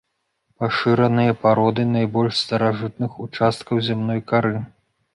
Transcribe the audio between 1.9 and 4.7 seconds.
найбольш старажытных участкаў зямной кары.